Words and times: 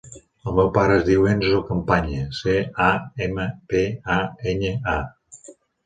El 0.45 0.53
meu 0.59 0.71
pare 0.77 0.95
es 1.01 1.05
diu 1.09 1.27
Enzo 1.33 1.59
Campaña: 1.67 2.23
ce, 2.39 2.57
a, 2.89 2.91
ema, 3.29 3.49
pe, 3.71 3.87
a, 4.19 4.21
enya, 4.55 4.77
a. 5.01 5.51